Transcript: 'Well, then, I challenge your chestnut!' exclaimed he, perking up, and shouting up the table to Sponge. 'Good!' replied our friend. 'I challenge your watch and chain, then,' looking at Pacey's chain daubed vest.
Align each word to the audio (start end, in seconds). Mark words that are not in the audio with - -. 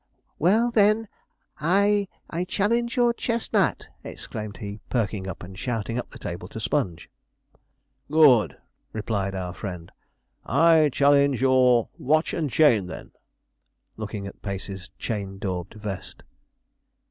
'Well, 0.39 0.71
then, 0.71 1.07
I 1.59 2.07
challenge 2.47 2.95
your 2.97 3.13
chestnut!' 3.13 3.87
exclaimed 4.03 4.57
he, 4.57 4.79
perking 4.89 5.27
up, 5.27 5.43
and 5.43 5.55
shouting 5.55 5.99
up 5.99 6.09
the 6.09 6.17
table 6.17 6.47
to 6.47 6.59
Sponge. 6.59 7.07
'Good!' 8.09 8.57
replied 8.93 9.35
our 9.35 9.53
friend. 9.53 9.91
'I 10.43 10.89
challenge 10.91 11.39
your 11.39 11.89
watch 11.99 12.33
and 12.33 12.49
chain, 12.49 12.87
then,' 12.87 13.11
looking 13.95 14.25
at 14.25 14.41
Pacey's 14.41 14.89
chain 14.97 15.37
daubed 15.37 15.75
vest. 15.75 16.23